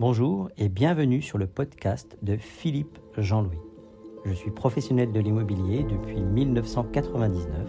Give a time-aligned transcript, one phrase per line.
[0.00, 3.60] Bonjour et bienvenue sur le podcast de Philippe Jean-Louis.
[4.24, 7.68] Je suis professionnel de l'immobilier depuis 1999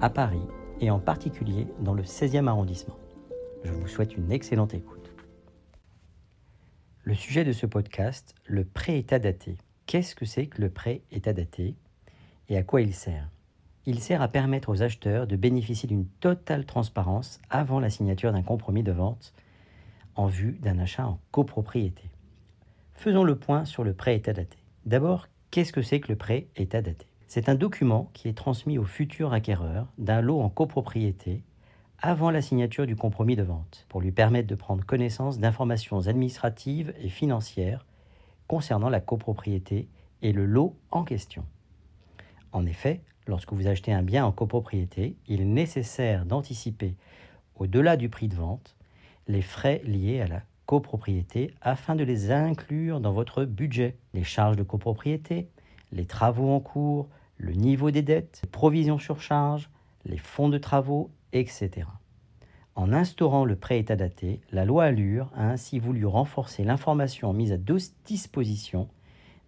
[0.00, 0.42] à Paris
[0.80, 2.96] et en particulier dans le 16e arrondissement.
[3.62, 5.12] Je vous souhaite une excellente écoute.
[7.04, 9.56] Le sujet de ce podcast, le prêt état daté.
[9.86, 11.76] Qu'est-ce que c'est que le prêt état daté
[12.48, 13.30] et à quoi il sert?
[13.84, 18.42] Il sert à permettre aux acheteurs de bénéficier d'une totale transparence avant la signature d'un
[18.42, 19.32] compromis de vente
[20.16, 22.10] en vue d'un achat en copropriété.
[22.94, 24.58] Faisons le point sur le prêt état daté.
[24.86, 27.06] D'abord, qu'est-ce que c'est que le prêt état daté?
[27.28, 31.42] C'est un document qui est transmis au futur acquéreur d'un lot en copropriété
[31.98, 36.94] avant la signature du compromis de vente, pour lui permettre de prendre connaissance d'informations administratives
[37.00, 37.86] et financières
[38.48, 39.88] concernant la copropriété
[40.22, 41.44] et le lot en question.
[42.52, 46.96] En effet, lorsque vous achetez un bien en copropriété, il est nécessaire d'anticiper,
[47.56, 48.75] au-delà du prix de vente,
[49.28, 53.96] les frais liés à la copropriété afin de les inclure dans votre budget.
[54.14, 55.48] Les charges de copropriété,
[55.92, 59.70] les travaux en cours, le niveau des dettes, les provisions sur charge,
[60.04, 61.86] les fonds de travaux, etc.
[62.74, 67.52] En instaurant le prêt état daté, la loi Allure a ainsi voulu renforcer l'information mise
[67.52, 67.56] à
[68.04, 68.88] disposition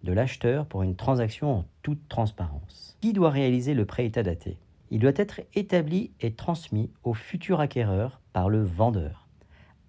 [0.03, 2.97] de l'acheteur pour une transaction en toute transparence.
[3.01, 4.57] Qui doit réaliser le prêt état daté?
[4.91, 9.28] Il doit être établi et transmis au futur acquéreur par le vendeur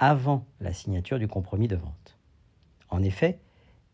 [0.00, 2.16] avant la signature du compromis de vente.
[2.88, 3.38] En effet,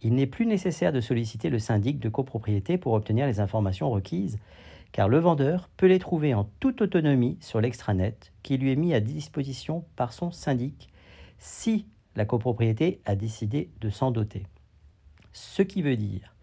[0.02, 4.38] il n'est plus nécessaire de solliciter le syndic de copropriété pour obtenir les informations requises,
[4.92, 8.94] car le vendeur peut les trouver en toute autonomie sur l'extranet qui lui est mis
[8.94, 10.88] à disposition par son syndic
[11.38, 14.44] si la copropriété a décidé de s'en doter.
[15.32, 16.34] Ce qui veut dire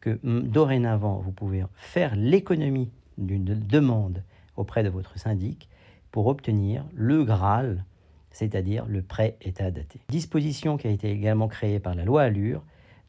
[0.00, 4.22] que hum, dorénavant, vous pouvez faire l'économie d'une demande
[4.56, 5.68] auprès de votre syndic
[6.10, 7.84] pour obtenir le Graal
[8.30, 10.00] c'est-à-dire le prêt état daté.
[10.08, 12.62] Disposition qui a été également créée par la loi Allure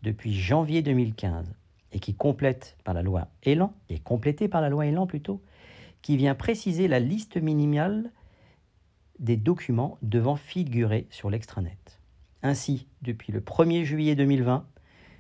[0.04, 1.54] depuis janvier 2015
[1.92, 5.42] et qui complète par la loi Elan, et complétée par la loi Elan plutôt,
[6.02, 8.12] qui vient préciser la liste minimale
[9.20, 12.00] des documents devant figurer sur l'extranet.
[12.42, 14.66] Ainsi, depuis le 1er juillet 2020,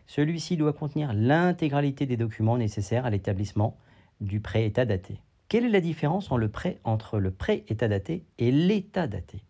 [0.08, 3.78] celui-ci doit contenir l'intégralité des documents nécessaires à l'établissement
[4.22, 5.20] du prêt état daté.
[5.50, 9.44] Quelle est la différence entre le prêt, entre le prêt état daté et l'état daté?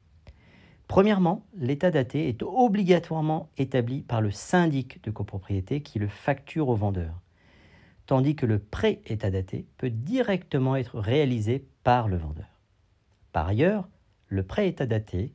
[0.90, 6.76] Premièrement, l'état daté est obligatoirement établi par le syndic de copropriété qui le facture au
[6.76, 7.14] vendeur,
[8.08, 12.48] tandis que le prêt état daté peut directement être réalisé par le vendeur.
[13.34, 13.88] Par ailleurs,
[14.30, 15.32] le prêt état daté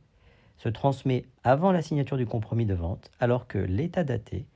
[0.56, 4.46] se transmet avant la signature du compromis de vente, alors que l'état daté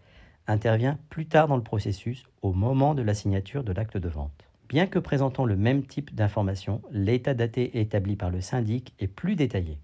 [0.48, 4.48] intervient plus tard dans le processus au moment de la signature de l'acte de vente.
[4.68, 9.36] Bien que présentant le même type d'information, l'état daté établi par le syndic est plus
[9.36, 9.78] détaillé.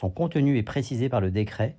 [0.00, 1.76] Son contenu est précisé par le décret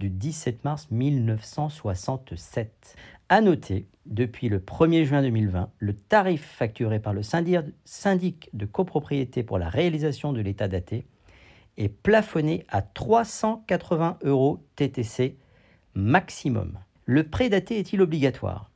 [0.00, 2.96] du 17 mars 1967.
[3.28, 9.44] À noter, depuis le 1er juin 2020, le tarif facturé par le syndic de copropriété
[9.44, 11.06] pour la réalisation de l'état daté
[11.76, 15.36] est plafonné à 380 euros TTC
[15.94, 16.76] maximum.
[17.04, 18.72] Le prêt daté est-il obligatoire?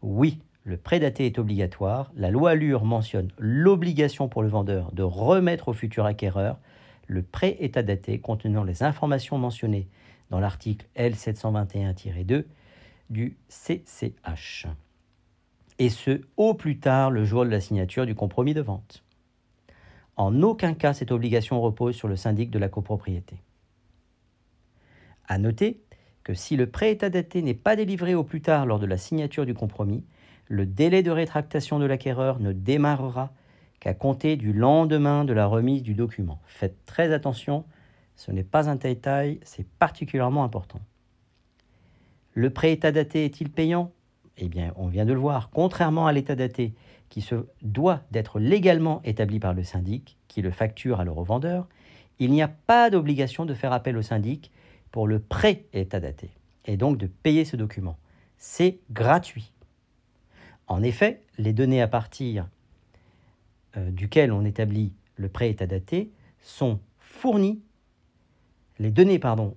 [0.00, 2.10] Oui, le prêt daté est obligatoire.
[2.16, 6.58] La loi Allure mentionne l'obligation pour le vendeur de remettre au futur acquéreur
[7.06, 9.88] le prêt état daté contenant les informations mentionnées
[10.30, 12.44] dans l'article L721-2
[13.10, 14.66] du CCH.
[15.78, 19.02] Et ce, au plus tard le jour de la signature du compromis de vente.
[20.16, 23.36] En aucun cas cette obligation repose sur le syndic de la copropriété.
[25.26, 25.82] À noter
[26.22, 28.96] que si le prêt état daté n'est pas délivré au plus tard lors de la
[28.96, 30.04] signature du compromis,
[30.46, 33.32] le délai de rétractation de l'acquéreur ne démarrera
[33.84, 36.40] qu'à compter du lendemain de la remise du document.
[36.46, 37.66] Faites très attention,
[38.16, 40.80] ce n'est pas un détail, c'est particulièrement important.
[42.32, 43.92] Le prêt état daté est-il payant?
[44.38, 45.50] Eh bien, on vient de le voir.
[45.50, 46.72] Contrairement à l'état daté,
[47.10, 51.68] qui se doit d'être légalement établi par le syndic, qui le facture à le revendeur,
[52.18, 54.50] il n'y a pas d'obligation de faire appel au syndic
[54.92, 56.30] pour le prêt état daté,
[56.64, 57.98] et donc de payer ce document.
[58.38, 59.52] C'est gratuit.
[60.68, 62.48] En effet, les données à partir
[63.76, 66.10] euh, duquel on établit le prêt état daté
[66.40, 67.60] sont fournis,
[68.78, 69.56] les données pardon,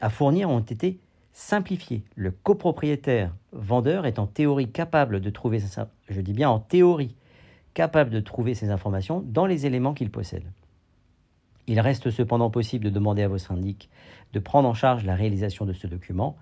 [0.00, 0.98] à fournir ont été
[1.32, 2.02] simplifiées.
[2.14, 5.62] Le copropriétaire vendeur est en théorie capable de trouver,
[6.08, 6.34] je dis
[7.74, 10.50] capable de trouver ces informations dans les éléments qu'il possède.
[11.66, 13.90] Il reste cependant possible de demander à vos syndics
[14.32, 16.36] de prendre en charge la réalisation de ce document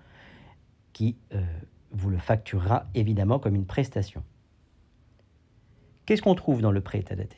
[0.93, 1.43] qui euh,
[1.91, 4.23] vous le facturera évidemment comme une prestation.
[6.05, 7.37] Qu'est-ce qu'on trouve dans le prêt état daté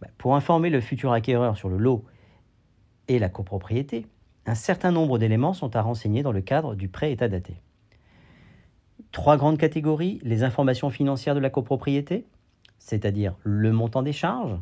[0.00, 2.04] bah, Pour informer le futur acquéreur sur le lot
[3.08, 4.06] et la copropriété,
[4.46, 7.54] un certain nombre d'éléments sont à renseigner dans le cadre du prêt état daté.
[9.12, 12.26] Trois grandes catégories, les informations financières de la copropriété,
[12.78, 14.58] c'est-à-dire le montant des charges,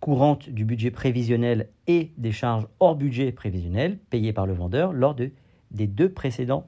[0.00, 5.14] courantes du budget prévisionnel et des charges hors budget prévisionnel payées par le vendeur lors
[5.14, 5.30] de,
[5.70, 6.66] des deux précédents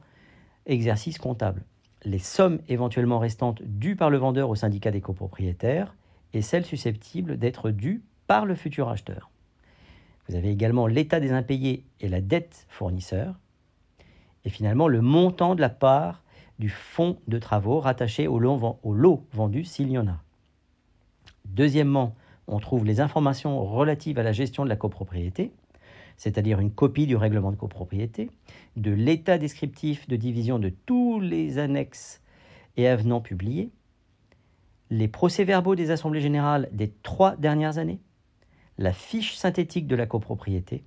[0.66, 1.64] exercices comptables,
[2.04, 5.94] les sommes éventuellement restantes dues par le vendeur au syndicat des copropriétaires
[6.32, 9.30] et celles susceptibles d'être dues par le futur acheteur.
[10.28, 13.38] Vous avez également l'état des impayés et la dette fournisseur.
[14.44, 16.22] Et finalement, le montant de la part
[16.58, 20.22] du fonds de travaux rattaché au lot, vendu s'il y en a.
[21.44, 22.14] Deuxièmement,
[22.46, 25.52] on trouve les informations relatives à la gestion de la copropriété,
[26.16, 28.30] c'est-à-dire une copie du règlement de copropriété,
[28.76, 32.20] de l'état descriptif de division de tous les annexes
[32.76, 33.70] et avenants publiés,
[34.90, 38.00] les procès-verbaux des assemblées générales des trois dernières années,
[38.78, 40.84] la fiche synthétique de la copropriété,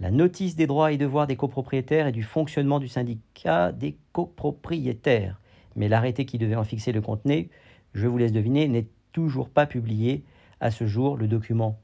[0.00, 5.40] la notice des droits et devoirs des copropriétaires et du fonctionnement du syndicat des copropriétaires.
[5.74, 7.50] Mais l'arrêté qui devait en fixer le contenu,
[7.94, 10.24] je vous laisse deviner, n'est toujours pas publié
[10.60, 11.16] à ce jour.
[11.16, 11.80] Le document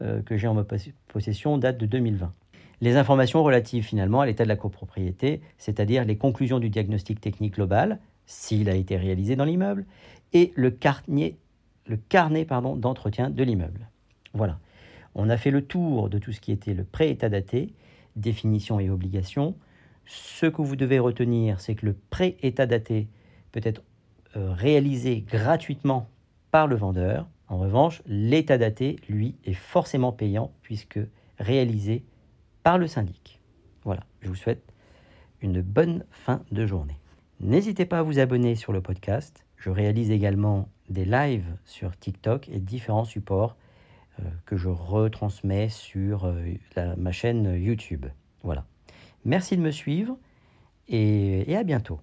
[0.00, 0.64] que j'ai en ma
[1.08, 2.32] possession date de 2020.
[2.80, 7.54] Les informations relatives finalement à l'état de la copropriété, c'est-à-dire les conclusions du diagnostic technique
[7.54, 9.86] global, s'il a été réalisé dans l'immeuble,
[10.32, 11.36] et le carnet,
[11.86, 13.88] le carnet d'entretien de l'immeuble.
[14.32, 14.58] Voilà.
[15.14, 17.72] On a fait le tour de tout ce qui était le pré-état daté,
[18.16, 19.54] définition et obligation.
[20.06, 23.08] Ce que vous devez retenir, c'est que le pré-état daté
[23.52, 23.82] peut être
[24.36, 26.08] euh, réalisé gratuitement
[26.50, 27.28] par le vendeur.
[27.48, 31.00] En revanche, l'état daté, lui, est forcément payant puisque
[31.38, 32.04] réalisé
[32.62, 33.40] par le syndic.
[33.84, 34.72] Voilà, je vous souhaite
[35.40, 36.98] une bonne fin de journée.
[37.40, 39.44] N'hésitez pas à vous abonner sur le podcast.
[39.56, 43.56] Je réalise également des lives sur TikTok et différents supports
[44.20, 46.54] euh, que je retransmets sur euh,
[46.96, 48.06] ma chaîne YouTube.
[48.42, 48.64] Voilà.
[49.24, 50.16] Merci de me suivre
[50.88, 52.00] et à bientôt.